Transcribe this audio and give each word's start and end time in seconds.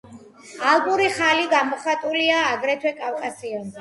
ალპური 0.69 1.09
ხალი 1.17 1.45
გამოხატულია 1.53 2.41
აგრეთვე 2.55 2.95
კავკასიონზე. 3.03 3.69